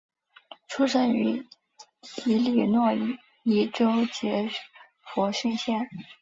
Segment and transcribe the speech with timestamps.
[0.67, 1.45] 出生于
[2.25, 2.87] 伊利诺
[3.43, 4.49] 伊州杰
[5.01, 5.87] 佛逊县。